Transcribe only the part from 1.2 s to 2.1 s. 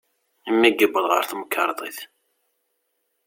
temkerḍit.